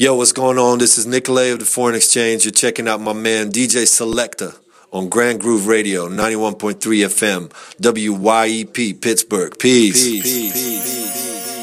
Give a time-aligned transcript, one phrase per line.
[0.00, 0.78] Yo, what's going on?
[0.78, 2.46] This is Nicolay of the Foreign Exchange.
[2.46, 4.54] You're checking out my man DJ Selector
[4.94, 7.50] on Grand Groove Radio, 91.3 FM,
[7.82, 9.58] WYEP, Pittsburgh.
[9.58, 10.02] Peace.
[10.02, 10.22] Peace.
[10.22, 10.52] Peace.
[10.54, 11.59] Peace.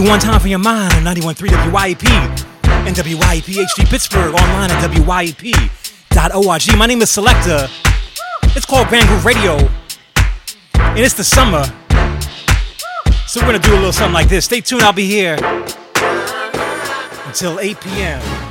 [0.00, 2.08] one time for your mind on 91.3 WYEP
[2.64, 6.78] and WYEP HD Pittsburgh online at WYEP.org.
[6.78, 7.68] My name is Selector.
[8.56, 9.56] It's called Grand Groove Radio,
[10.74, 11.64] and it's the summer.
[13.26, 14.44] So we're gonna do a little something like this.
[14.44, 14.82] Stay tuned.
[14.82, 15.38] I'll be here
[17.26, 18.45] until 8 p.m.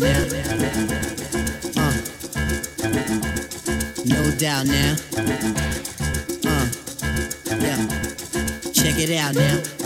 [0.00, 0.18] now.
[1.76, 1.92] Uh,
[4.04, 4.96] no doubt now.
[6.44, 6.68] Uh,
[7.60, 7.86] yeah.
[8.72, 9.77] Check it out now.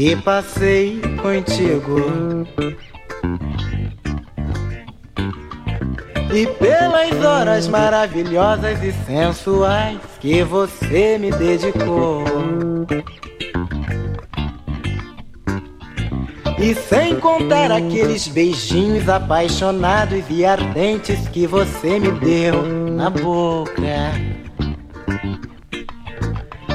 [0.00, 2.46] que passei contigo.
[6.32, 12.24] E pelas horas maravilhosas e sensuais que você me dedicou.
[16.58, 24.39] E sem contar aqueles beijinhos apaixonados e ardentes que você me deu na boca.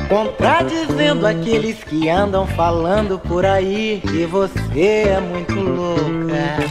[0.07, 6.69] Contradizendo aqueles que andam falando por aí que você é muito louca.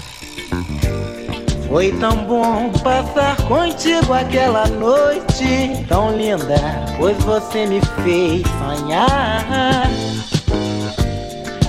[1.68, 6.54] Foi tão bom passar contigo aquela noite tão linda,
[6.96, 9.88] pois você me fez sonhar.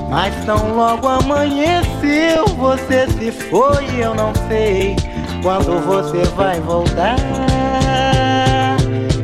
[0.08, 4.96] Mas tão logo amanheceu, você se foi, e eu não sei
[5.42, 7.16] quando você vai voltar.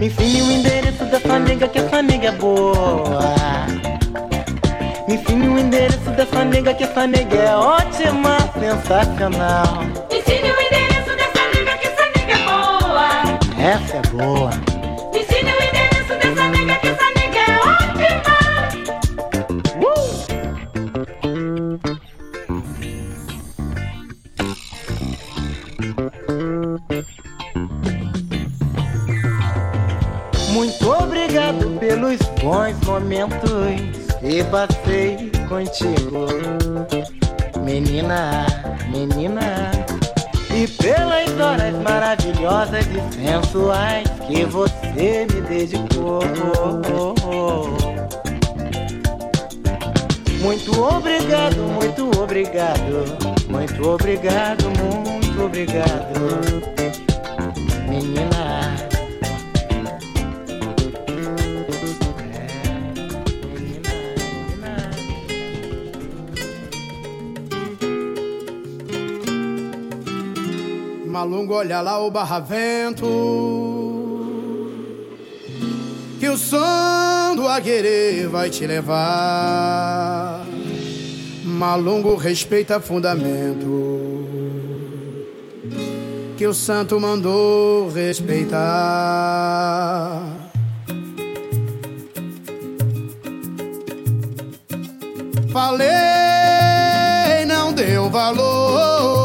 [0.01, 0.51] Enfim, o
[1.19, 3.35] da nega que a nega é boa.
[5.07, 9.83] Ensine o endereço da nega que a nega é ótima, sensacional.
[10.09, 13.09] Ensine o endereço da nega que essa nega é boa.
[13.59, 14.70] Essa é boa.
[32.41, 36.27] bons momentos e passei contigo,
[37.63, 38.45] menina,
[38.89, 39.71] menina.
[40.53, 46.21] E pelas horas maravilhosas e sensuais que você me dedicou.
[50.41, 53.17] Muito obrigado, muito obrigado,
[53.47, 57.00] muito obrigado, muito obrigado.
[71.21, 73.05] Malungo, olha lá o barravento
[76.19, 80.43] Que o som do aguerê vai te levar.
[81.43, 84.25] Malungo respeita fundamento.
[86.37, 88.63] Que o santo mandou respeitar.
[95.51, 95.85] Falei,
[97.45, 99.20] não deu valor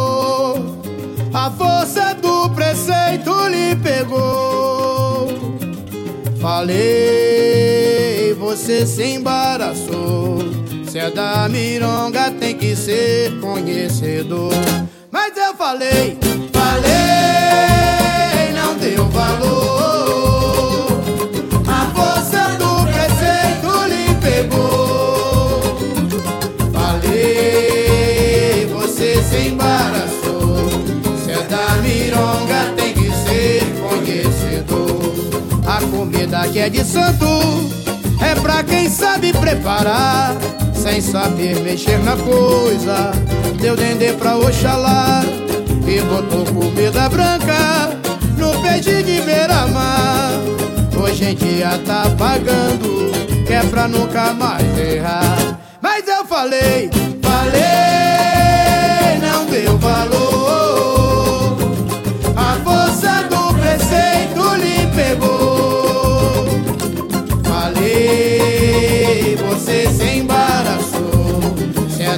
[1.37, 5.28] a força do preceito lhe pegou.
[6.41, 10.39] Falei, você se embaraçou.
[10.89, 14.55] Se é da mironga, tem que ser conhecedor.
[15.11, 16.16] Mas eu falei,
[16.55, 16.95] falei,
[18.55, 20.87] não deu valor.
[21.68, 25.61] A força do preceito lhe pegou.
[26.72, 30.05] Falei, você se embaraçou.
[35.91, 37.26] Comida que é de santo
[38.20, 40.37] é pra quem sabe preparar,
[40.74, 43.12] sem saber mexer na coisa.
[43.61, 45.22] Deu dendê pra Oxalá
[45.87, 47.91] e botou comida branca
[48.37, 50.30] no peixe de beira-mar.
[51.01, 53.12] Hoje em dia tá pagando,
[53.47, 55.59] que é pra nunca mais errar.
[55.80, 56.91] Mas eu falei,
[57.22, 57.61] falei,
[59.20, 60.26] não deu valor.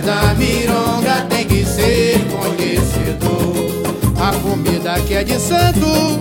[0.09, 3.53] Da mironga, tem que ser conhecedor.
[4.19, 6.19] A comida que é de santo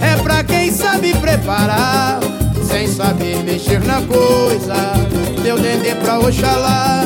[0.00, 2.18] é pra quem sabe preparar.
[2.66, 4.94] Sem saber mexer na coisa,
[5.42, 7.04] deu dendê pra Oxalá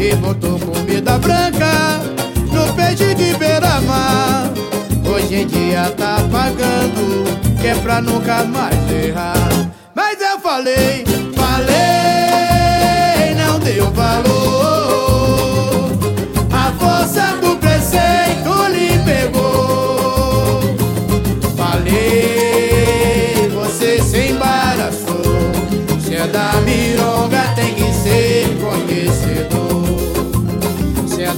[0.00, 2.00] e botou comida branca
[2.50, 4.50] no peixe de beira-mar.
[5.04, 7.24] Hoje em dia tá pagando,
[7.60, 9.50] que é pra nunca mais errar.
[9.94, 11.04] Mas eu falei,
[11.36, 11.74] falei,
[13.34, 14.37] não deu valor.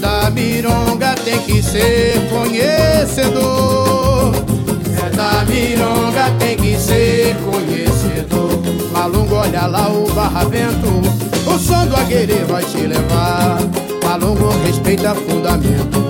[0.01, 4.33] Da mironga, tem que ser conhecedor.
[5.05, 8.49] É da mironga, tem que ser conhecedor.
[8.93, 10.89] Malungo, olha lá o barravento.
[11.47, 13.59] O som do aguerê vai te levar.
[14.03, 16.01] Malungo, respeita fundamento.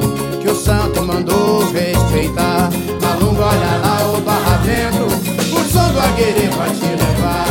[0.41, 2.71] Que o santo mandou respeitar.
[3.03, 5.07] Malungo, olha lá o barravento.
[5.53, 7.50] O som do aguerê vai te levar.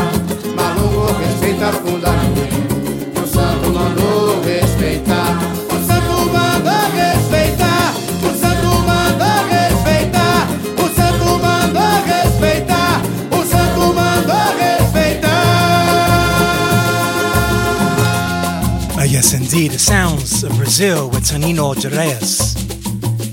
[19.60, 19.74] Indeed.
[19.74, 22.55] The sounds of Brazil with Toninho Geraes.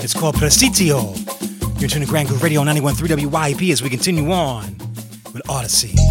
[0.02, 1.14] It's called Preceito.
[1.78, 4.76] You're tuning to Grand Groove Radio 91.3 WYP as we continue on
[5.32, 6.05] with Oddisee.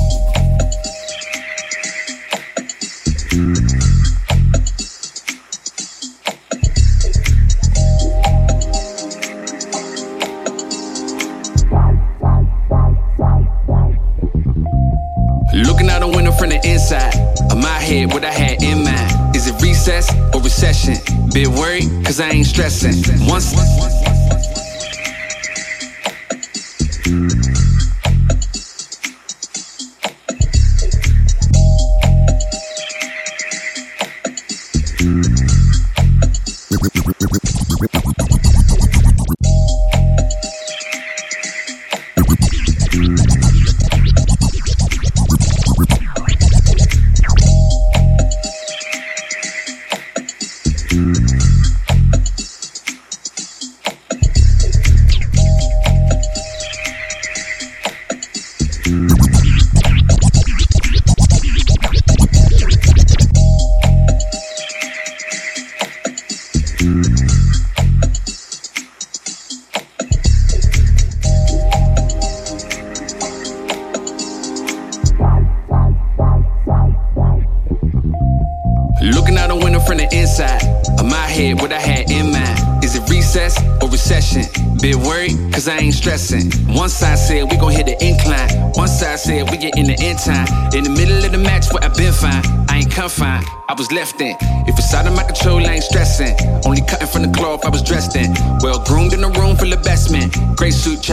[22.55, 23.27] Stressing.
[23.27, 24.04] Once.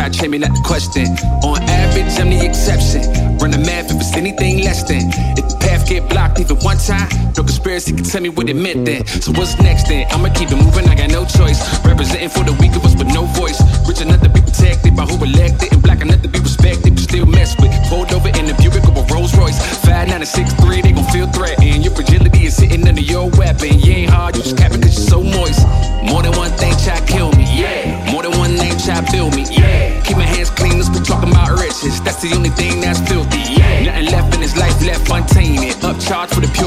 [0.02, 1.06] try to treat me like the question.
[1.46, 3.02] On average, I'm the exception.
[3.38, 5.10] Run the math if it's anything less than.
[5.38, 8.56] If the path get blocked even one time, no conspiracy can tell me what it
[8.56, 9.06] meant then.
[9.06, 10.06] So what's next then?
[10.10, 11.60] I'ma keep it moving, I got no choice.
[11.84, 12.71] Representing for the weak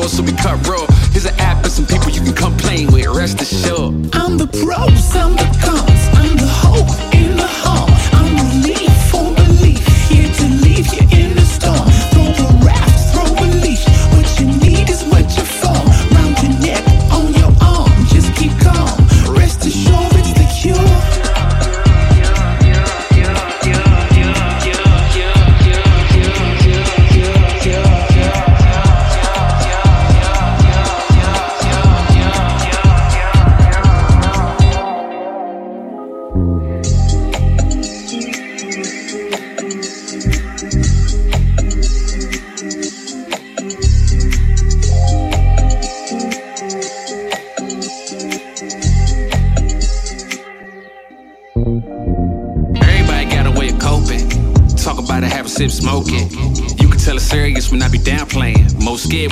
[0.07, 0.85] so we cut raw.
[1.11, 3.07] Here's an app and some people you can complain with.
[3.07, 5.64] Rest assured, I'm the pros, I'm the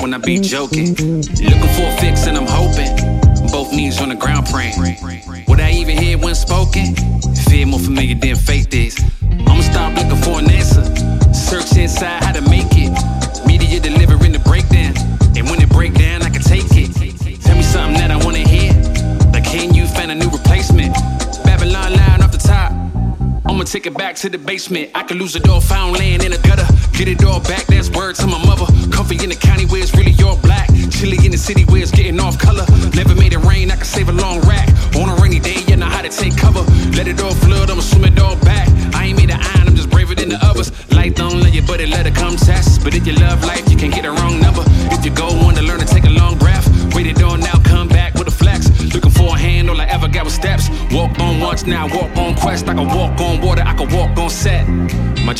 [0.01, 0.89] when I be joking.
[0.95, 2.93] Looking for a fix and I'm hoping.
[3.51, 4.75] Both knees on the ground praying.
[5.47, 6.95] Would I even hear when spoken?
[7.49, 8.97] Fear more familiar than faith is.
[9.45, 10.83] I'ma stop looking for an answer.
[11.33, 12.91] Search inside how to make it.
[13.45, 14.93] Media delivering the breakdown.
[15.35, 17.41] And when it break down, I can take it.
[17.41, 18.73] Tell me something that I wanna hear.
[19.31, 20.93] Like, can you find a new replacement?
[21.43, 22.71] Babylon line off the top.
[23.45, 24.91] I'ma take it back to the basement.
[24.95, 26.65] I could lose the door found land in a gutter.
[26.93, 28.42] Get it all back, that's words to my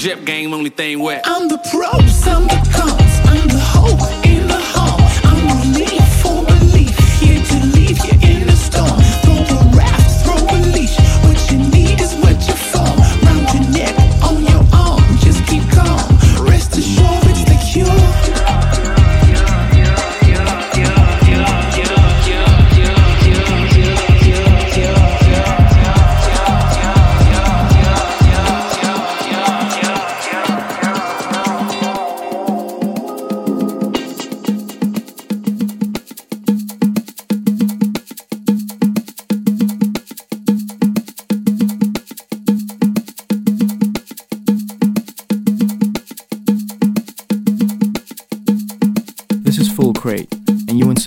[0.04, 1.22] Jep gang, only thing wet.
[1.24, 3.03] I'm the pro, I'm the con.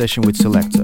[0.07, 0.76] session with Select.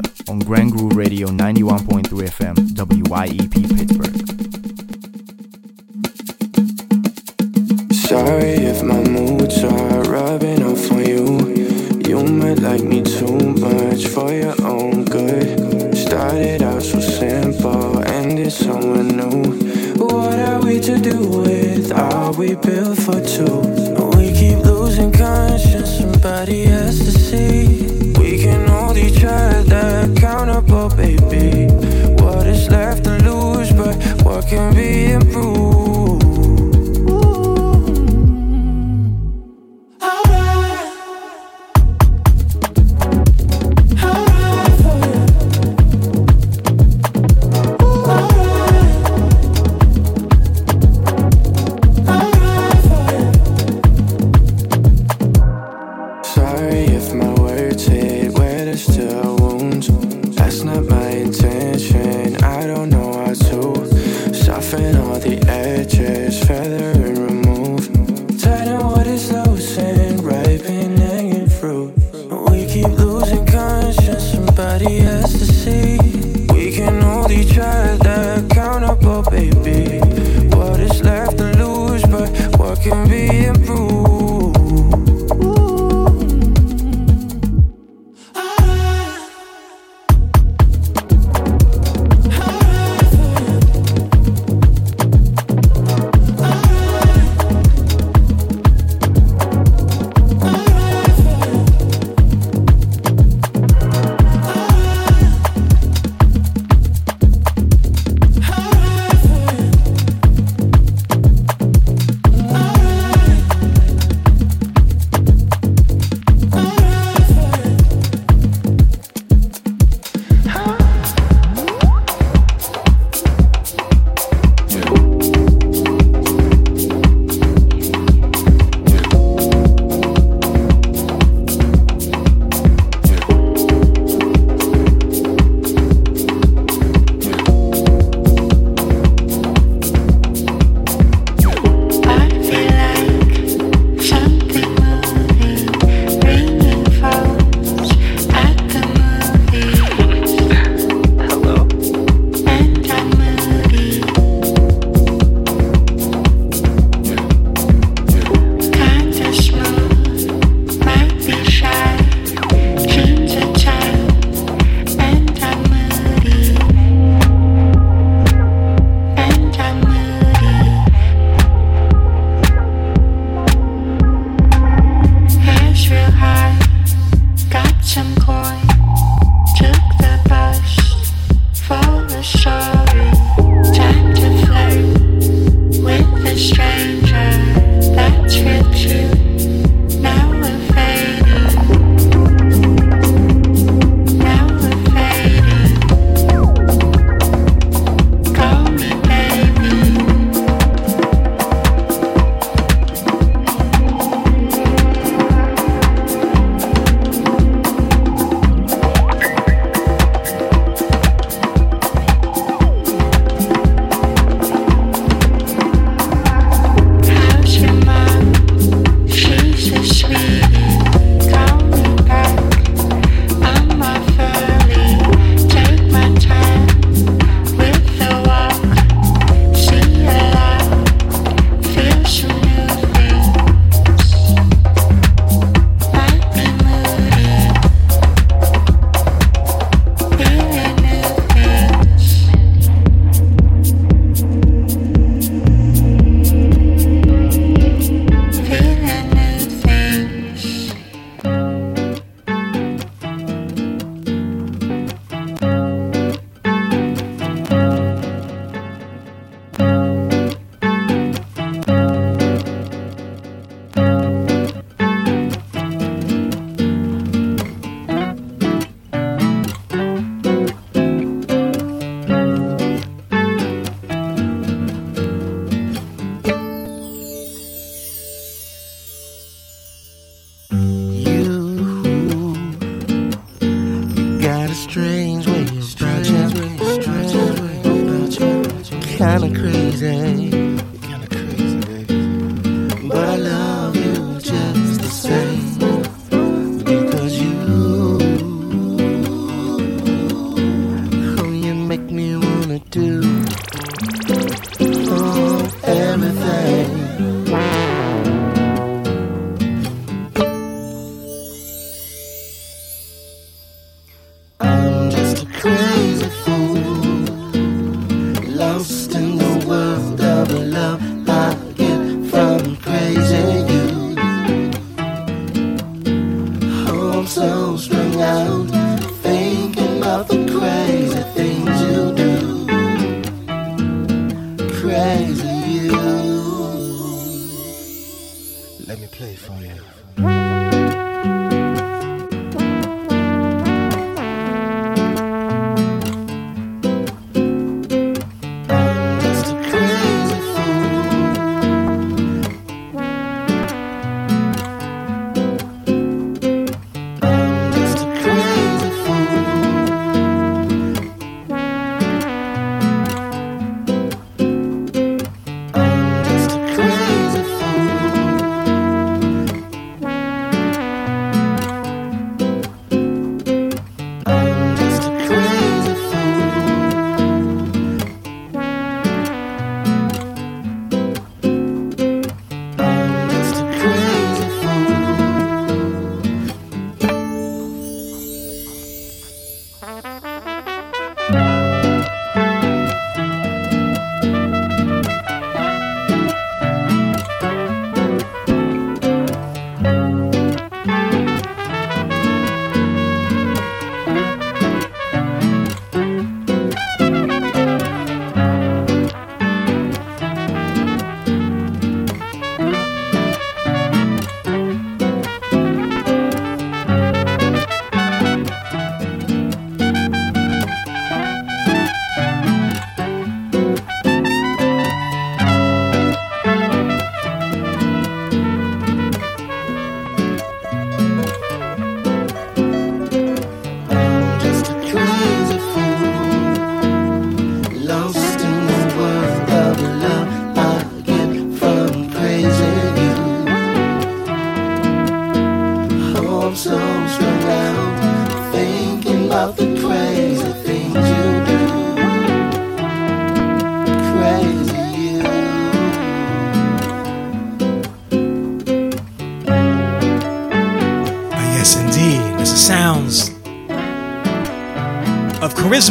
[289.19, 290.32] kinda crazy.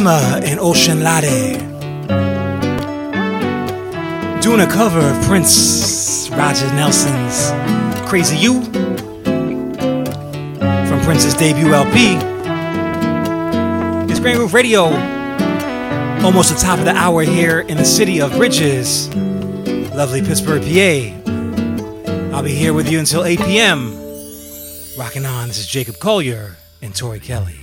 [0.02, 1.70] Of Karizma and Osunlade.
[4.42, 7.52] Doing a cover of Prince Roger Nelson's
[8.08, 8.62] Crazy You
[10.86, 12.16] from Prince's debut LP.
[14.10, 14.86] It's Grand Groove Radio,
[16.24, 19.08] almost the top of the hour here in the city of Bridges,
[19.94, 22.36] lovely Pittsburgh, PA.
[22.36, 23.96] I'll be here with you until 8 p.m.
[24.98, 27.61] Rocking on, this is Jacob Collier and Tori Kelly.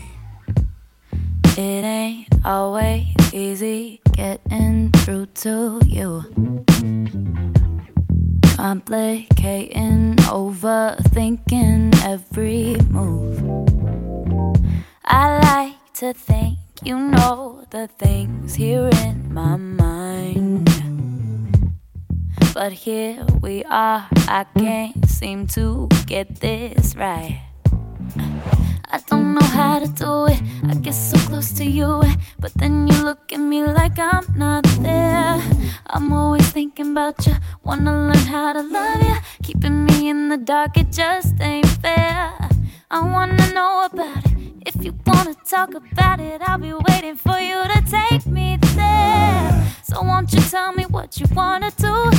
[18.48, 20.70] Here in my mind.
[22.54, 27.42] But here we are, I can't seem to get this right.
[28.92, 30.42] I don't know how to do it.
[30.68, 32.02] I get so close to you,
[32.40, 35.42] but then you look at me like I'm not there.
[35.88, 39.18] I'm always thinking about you, wanna learn how to love you.
[39.44, 42.34] Keeping me in the dark, it just ain't fair.
[42.92, 44.29] I wanna know about it.
[44.66, 49.74] If you wanna talk about it, I'll be waiting for you to take me there.
[49.84, 52.12] So won't you tell me what you wanna do?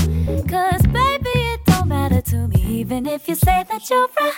[0.49, 4.35] Cause baby, it don't matter to me, even if you say that you're right.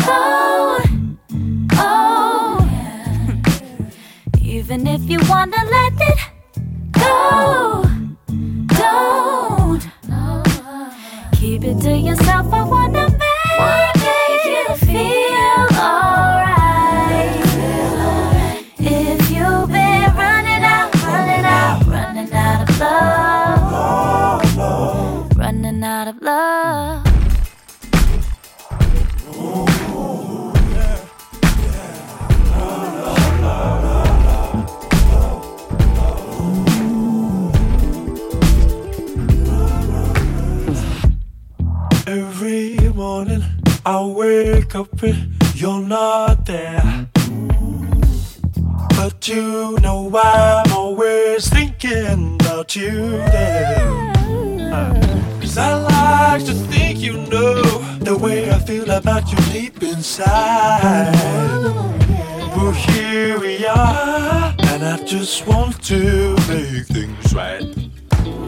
[0.00, 0.82] Oh,
[1.72, 2.66] oh,
[4.40, 6.18] even if you wanna let it
[6.92, 7.84] go,
[8.78, 9.82] don't
[11.34, 12.52] keep it to yourself.
[12.52, 15.39] I wanna make you feel
[43.86, 47.08] I wake up and you're not there.
[48.90, 54.12] But you know I'm always thinking about you there.
[54.72, 57.62] Uh, Cause I like to think you know
[58.00, 61.14] the way I feel about you deep inside.
[62.54, 67.64] Well, here we are, and I just want to make things right.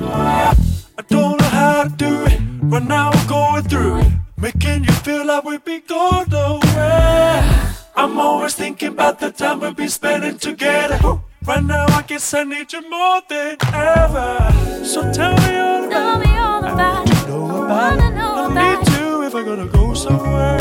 [0.05, 4.22] I don't know how to do it, but now I'm going through it.
[4.43, 7.75] Making you feel like we'd be going nowhere.
[7.95, 10.99] I'm always thinking about the time we'll be spending together.
[11.47, 14.85] Right now, I guess I need you more than ever.
[14.85, 17.29] So tell me all Tell me all about it.
[17.29, 18.15] know I about it.
[18.17, 20.59] know I about need to if I'm gonna go somewhere.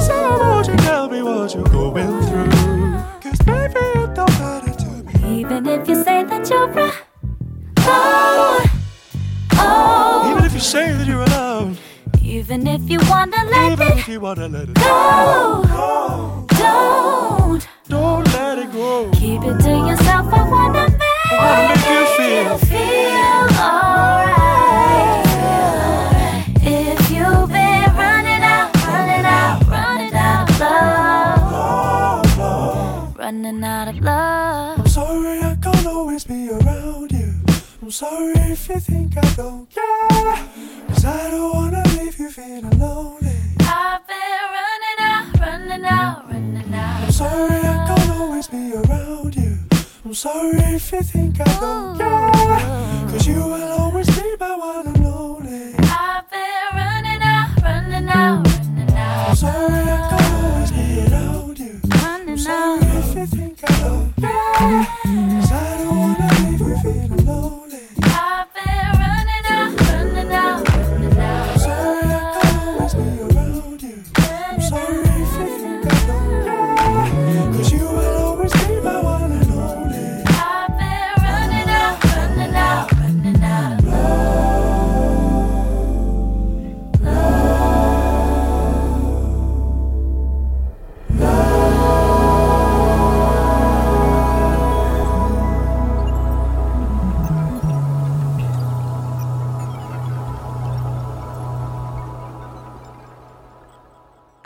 [0.00, 2.50] So won't you tell me what you're going through?
[3.22, 4.88] Cause baby, it don't matter to
[5.20, 5.40] me.
[5.40, 7.02] Even if you say that you're right.
[7.78, 8.64] Oh,
[9.52, 10.30] oh.
[10.32, 11.76] Even if you say that you're alone,
[12.26, 15.62] Even if you wanna let even it if you wanna let it go.
[16.58, 17.68] Don't.
[17.86, 19.10] Don't let it go.
[19.12, 20.32] Keep it to yourself.
[20.32, 21.00] I wanna make,
[21.30, 22.58] I wanna make you feel.
[22.70, 25.26] feel alright.
[26.62, 30.60] If you've been running out, running out, running out of
[32.38, 34.78] love, running out of love.
[34.80, 37.34] I'm sorry I can't always be around you.
[37.82, 40.93] I'm sorry if you think I don't care.
[41.04, 43.36] Cause I don't wanna leave you feeling lonely.
[43.60, 47.02] I've been running out, running out, running out.
[47.04, 49.58] I'm sorry I can't always be around you.
[50.06, 53.10] I'm sorry if you think I don't care.
[53.10, 55.74] Cause you will always be my one and only.
[55.78, 59.28] I've been running out, running out, running out.
[59.28, 61.80] I'm sorry I can't always be around you.
[61.92, 63.04] I'm sorry out.
[63.04, 64.86] if you think I don't care.
[65.42, 67.63] Cause I don't wanna leave you feeling lonely.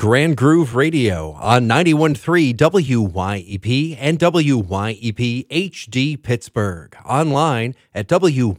[0.09, 6.97] Grand Groove Radio on 91.3 WYEP and WYEP HD Pittsburgh.
[7.05, 8.59] Online at WYEP.org.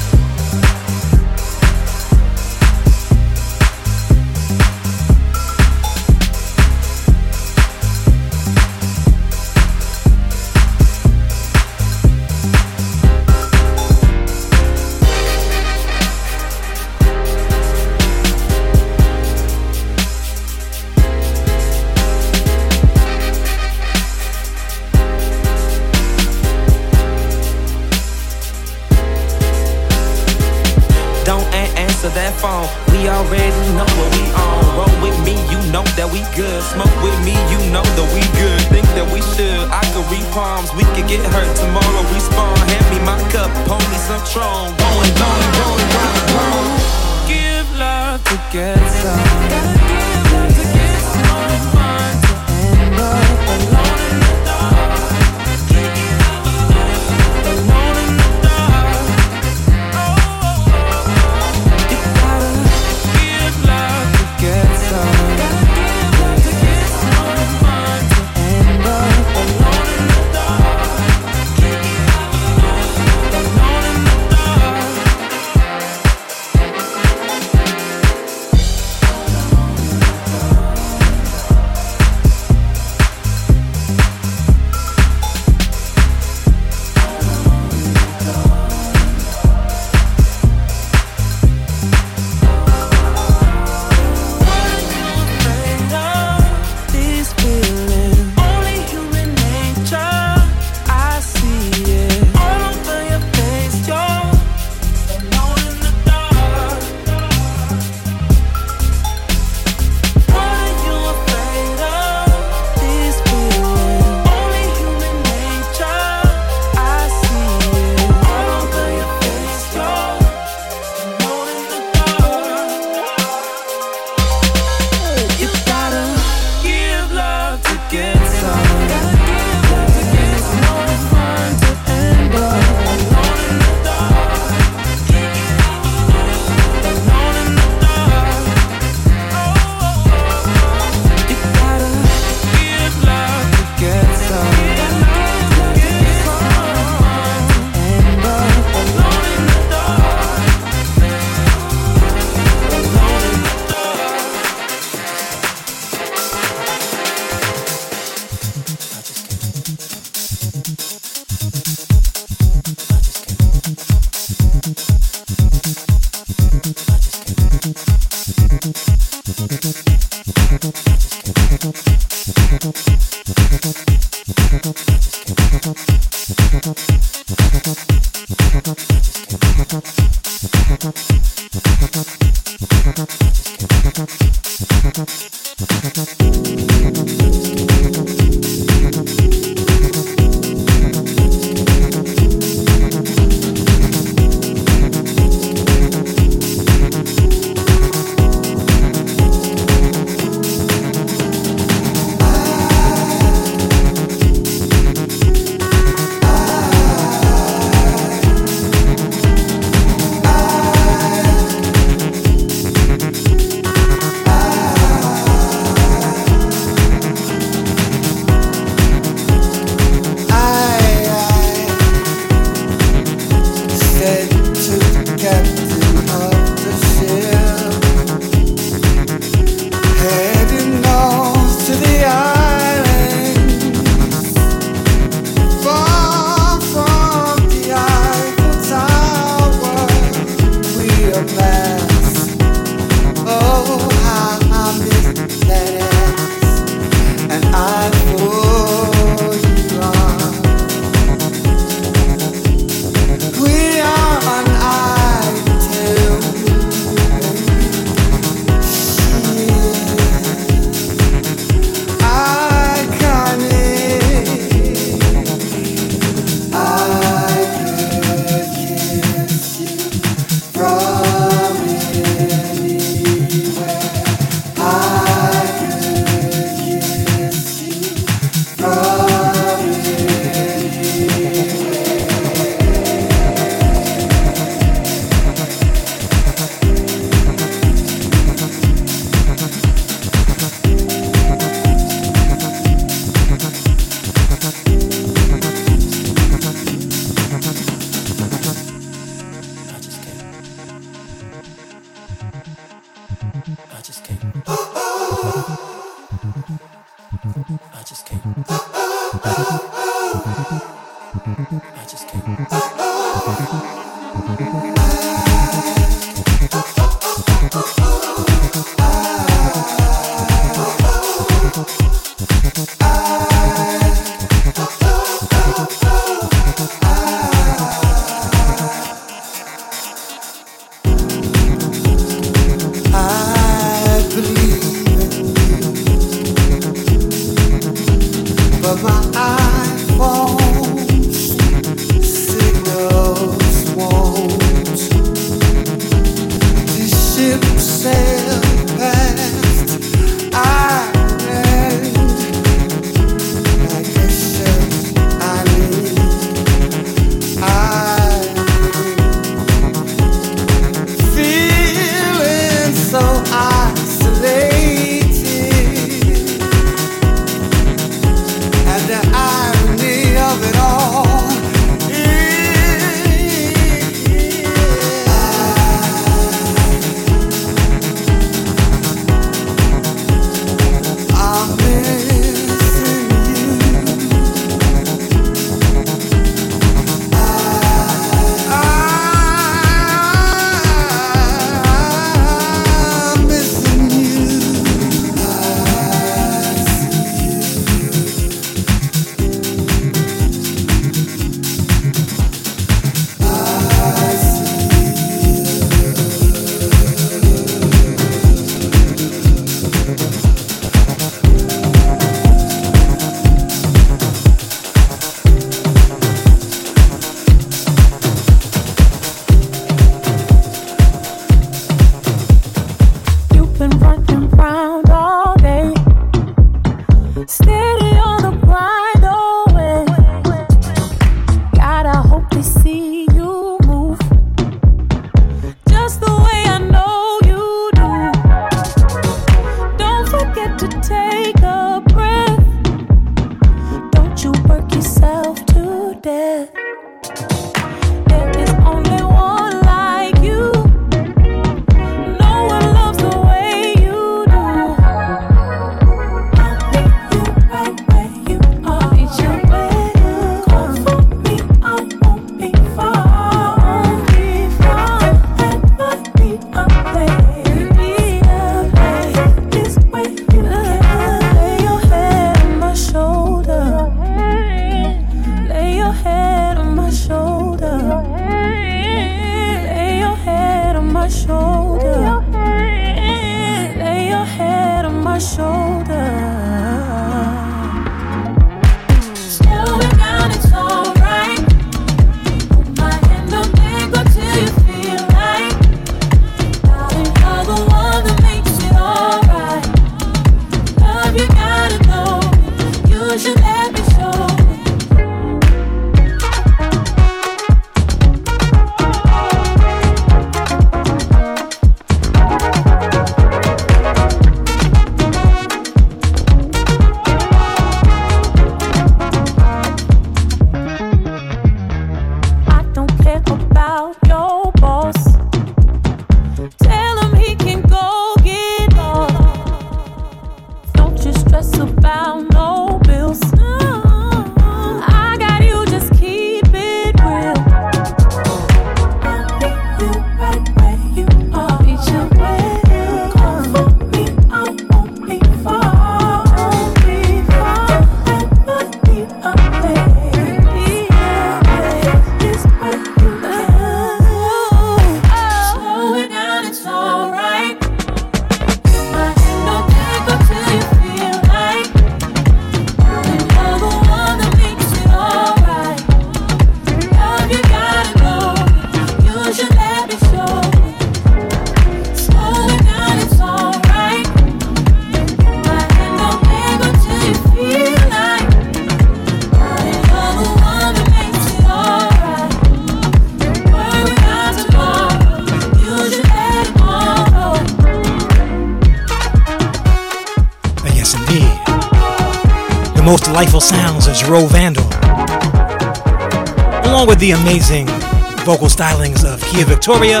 [598.58, 600.00] stylings of Kiah Victoria.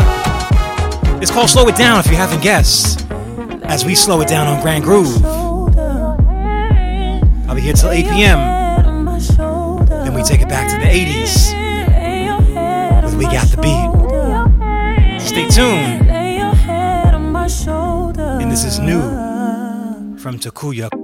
[1.22, 3.08] It's called Slow It Down if you haven't guessed,
[3.62, 5.24] as we slow it down on Grand Groove.
[7.46, 9.06] I'll be here till 8 p.m.
[9.86, 11.54] Then we take it back to the 80s
[13.04, 15.20] with We Got the Beat.
[15.20, 16.10] Stay tuned.
[18.42, 19.02] And this is new
[20.18, 20.97] from Takuya.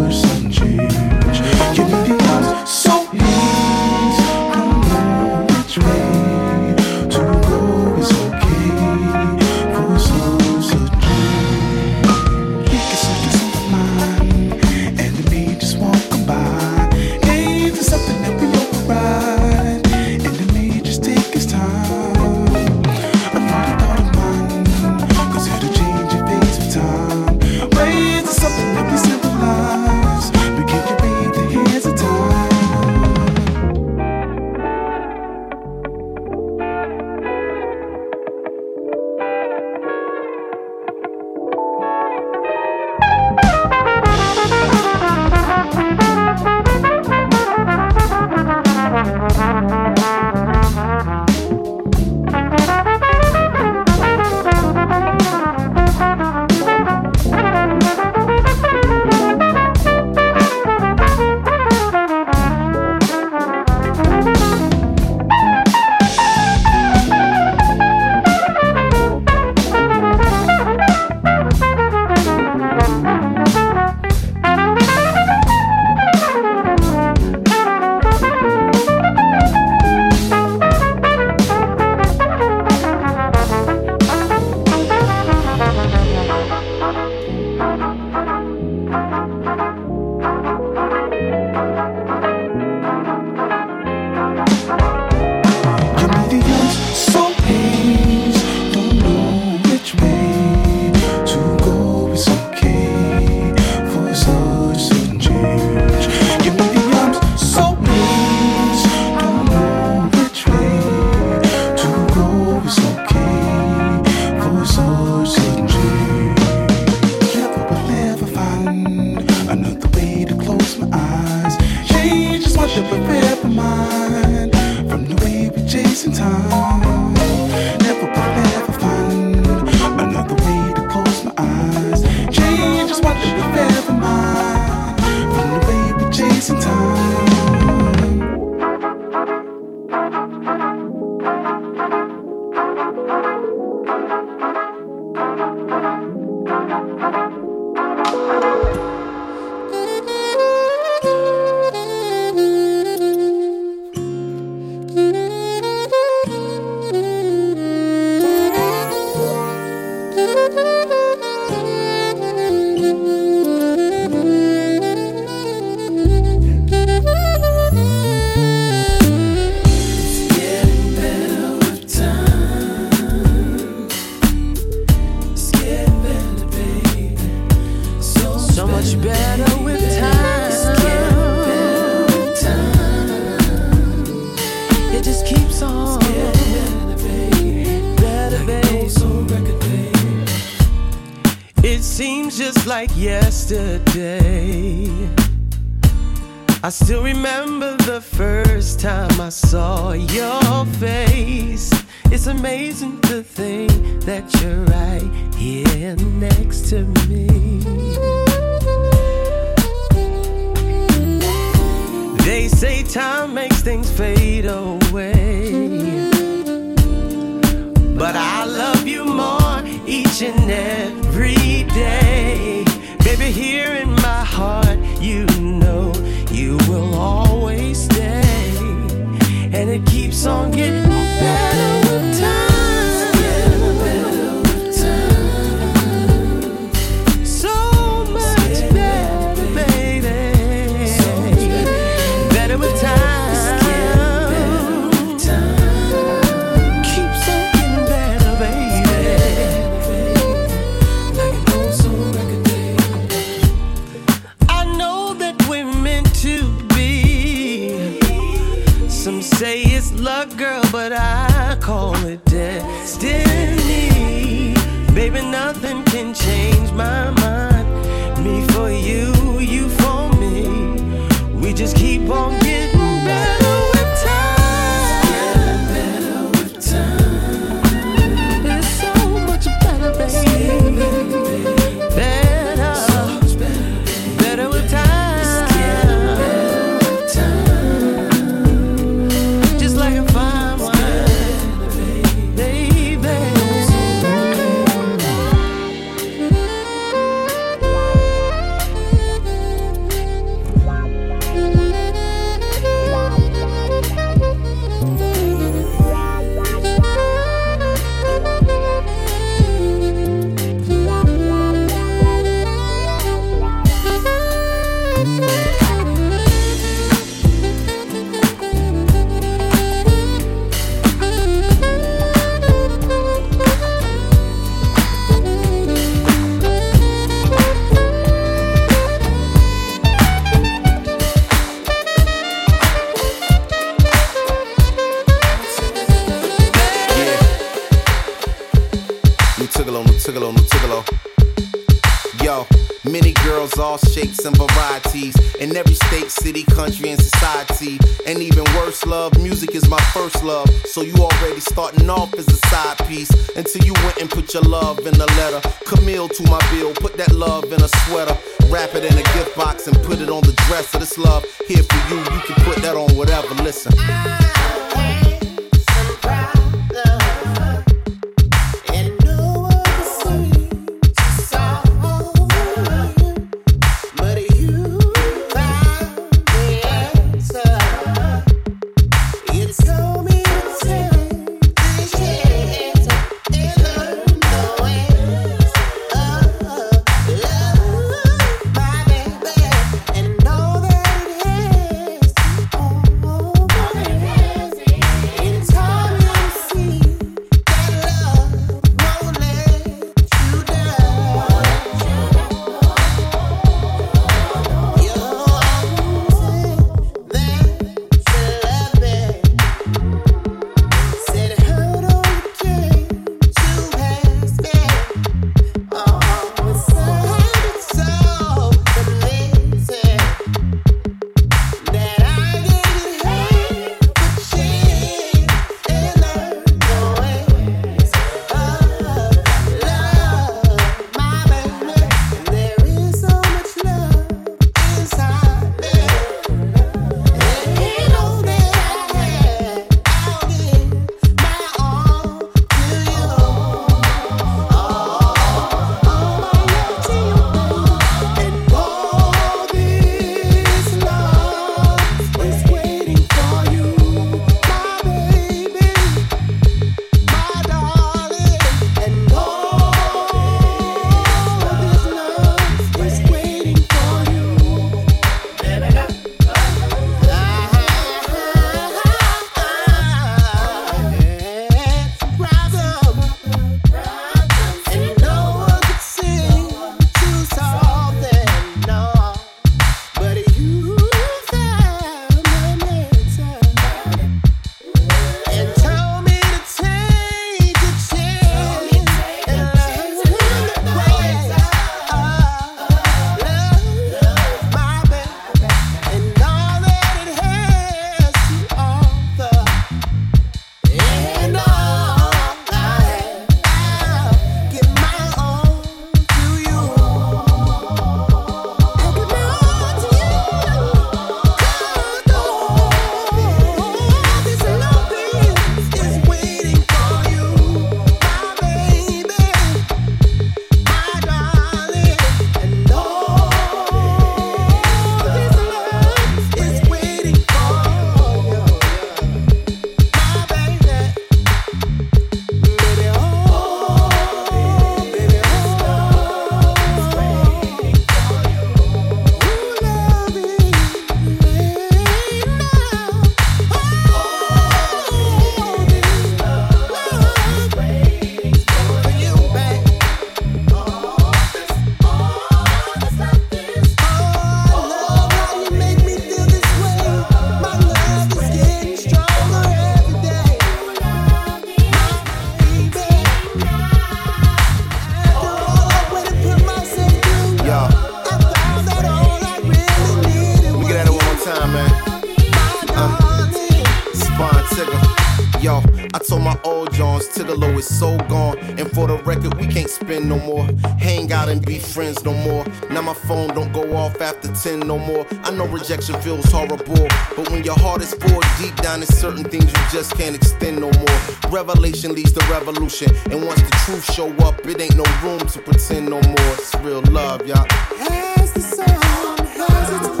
[584.21, 585.05] to 10 no more.
[585.23, 589.23] I know rejection feels horrible, but when your heart is poured deep down, it's certain
[589.23, 591.31] things you just can't extend no more.
[591.31, 595.39] Revelation leads to revolution, and once the truth show up, it ain't no room to
[595.39, 596.33] pretend no more.
[596.37, 597.45] It's real love, y'all.
[597.77, 600.00] Has the sound, has its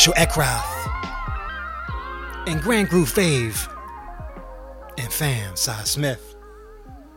[0.00, 0.88] Rachel Eckroth,
[2.46, 3.70] and Grand Groove Fave,
[4.96, 6.36] and fam, Sy Smith.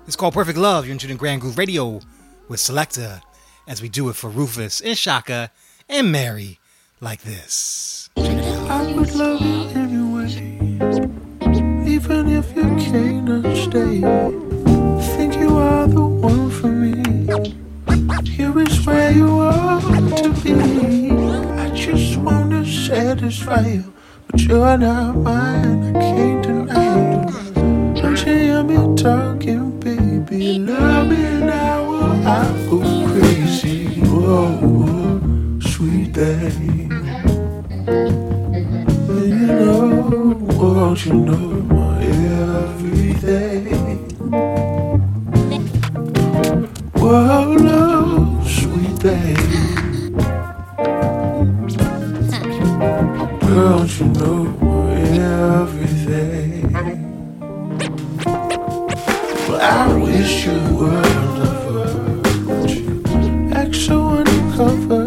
[0.05, 0.85] It's called Perfect Love.
[0.85, 2.01] You're into Grand Groove Radio
[2.49, 3.21] with Selector
[3.69, 5.49] as we do it for Rufus and Shaka
[5.87, 6.59] and Mary
[6.99, 8.09] like this.
[8.17, 10.35] I would love you anyway,
[11.89, 14.01] even if you cannot stay.
[15.15, 18.29] Think you are the one for me.
[18.29, 20.92] Here is where you ought to be.
[22.65, 23.93] Satisfy you,
[24.27, 25.95] but you're not mine.
[25.95, 28.01] I can't deny you.
[28.01, 30.59] Don't you hear me talking, baby?
[30.59, 32.79] Love me now, or I go
[33.09, 33.99] crazy.
[34.05, 36.89] Whoa, sweet thing.
[39.09, 42.03] You know, won't you know my
[42.63, 43.77] everything?
[46.93, 49.82] Whoa, love, sweet thing.
[53.53, 54.41] Don't you know
[55.61, 56.73] everything?
[59.47, 61.05] Well, I wish you were
[61.37, 61.91] lover.
[63.53, 65.05] Act so undercover.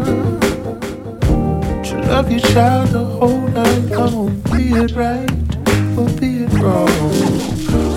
[1.83, 4.39] To love your child the whole night long.
[4.53, 5.29] Be it right
[5.97, 6.87] or be it wrong.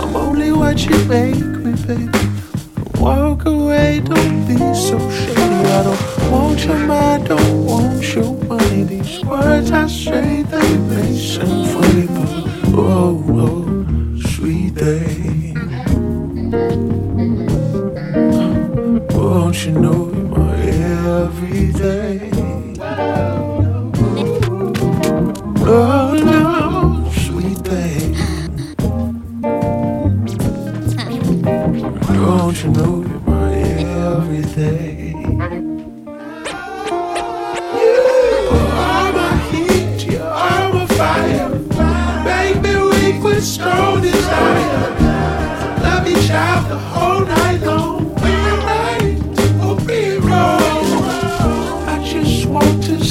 [0.03, 2.29] I'm only what you make me, baby.
[2.99, 5.30] Walk away, don't be so shady.
[6.31, 8.85] Want your mind, don't want your money.
[8.85, 12.33] These words I say, they may sound funny, but
[12.79, 13.65] oh, oh,
[14.31, 15.55] sweet thing.
[19.15, 20.05] Won't you know
[20.37, 20.55] my
[21.25, 22.31] everyday?
[25.73, 26.40] Oh, no,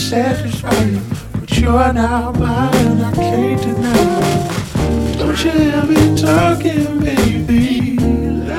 [0.09, 1.01] satisfy you,
[1.39, 3.01] but you're not mine.
[3.01, 5.17] I can't deny.
[5.19, 7.95] Don't you talking, baby?
[7.95, 8.51] You.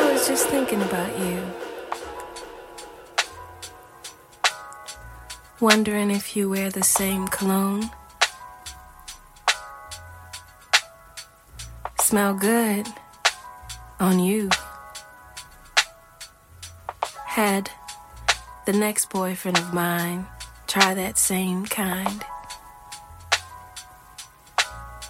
[0.00, 1.42] I was just thinking about you.
[5.60, 7.90] Wondering if you wear the same cologne.
[12.08, 12.88] Smell good
[14.00, 14.48] on you.
[17.26, 17.70] Had
[18.64, 20.26] the next boyfriend of mine
[20.66, 22.24] try that same kind.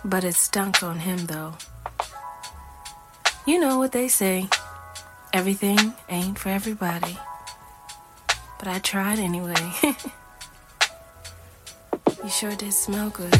[0.05, 1.55] But it stunk on him though.
[3.47, 4.49] You know what they say
[5.33, 7.17] everything ain't for everybody.
[8.59, 9.55] But I tried anyway.
[12.25, 13.39] you sure did smell good.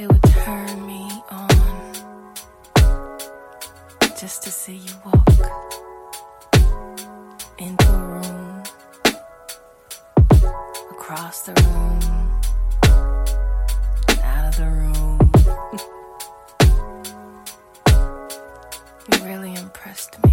[0.00, 1.50] It would turn me on
[4.18, 5.28] just to see you walk
[7.58, 8.62] into a room,
[10.90, 12.00] across the room,
[14.22, 15.18] out of the room.
[19.12, 20.29] You really impressed me.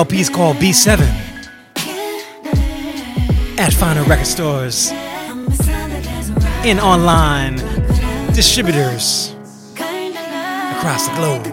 [0.00, 0.98] LP is called B7
[3.58, 4.90] at final record stores
[6.64, 7.56] and online
[8.32, 9.34] distributors
[9.76, 11.44] across the globe.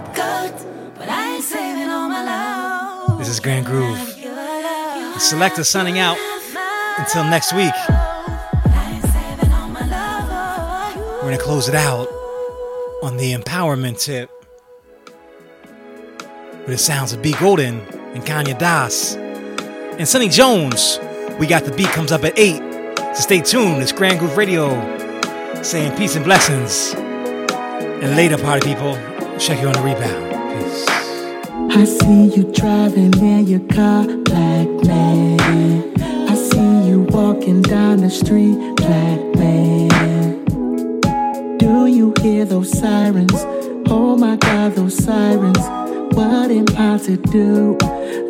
[3.20, 3.98] This is Grand Groove.
[4.16, 6.18] The selector signing out
[7.00, 7.74] until next week.
[11.18, 12.08] We're going to close it out
[13.04, 14.32] on the empowerment tip
[16.60, 17.34] with the sounds of B.
[17.34, 19.16] Golden and Conya Doss.
[19.16, 21.00] And Sunny Jones,
[21.40, 22.62] We Got the Beat comes up at 8.
[23.16, 23.82] So stay tuned.
[23.82, 24.70] It's Grand Groove Radio
[25.64, 26.94] saying peace and blessings.
[26.96, 28.96] And later, party people,
[29.40, 30.64] check you on the rebound.
[30.64, 30.86] Peace.
[31.76, 36.30] I see you driving in your car, black man.
[36.30, 40.44] I see you walking down the street, black man.
[41.58, 43.34] Do you hear those sirens?
[43.90, 45.58] Oh my god, those sirens
[46.18, 47.78] what am I to do.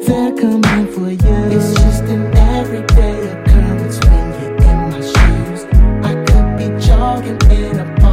[0.06, 1.58] They're coming for you.
[1.58, 5.64] It's just an everyday occurrence when you're in my shoes.
[6.04, 8.07] I could be jogging in a park.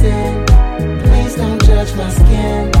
[0.00, 2.77] Please don't judge my skin.